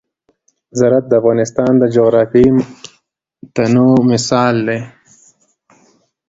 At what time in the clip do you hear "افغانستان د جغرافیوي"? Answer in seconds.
1.21-2.63